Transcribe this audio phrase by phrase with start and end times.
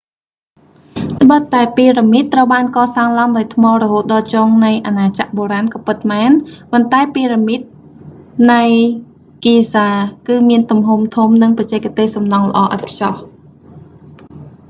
[1.21, 6.29] ត្បិតតែពីរ៉ាមីតត្រូវបានកសាងឡើងដោយថ្មរហូតដល់ចុងនៃអាណាចក្របុរាណក៏ពិតមែន
[6.71, 7.59] ប៉ុន្តែពីរ៉ាមីន
[8.51, 8.63] នៃ
[9.43, 9.87] giza
[10.27, 13.13] គឺមានទំហំធំ និងបច្ចេកទេសសំណង់ល្អឥតខ្ចោះ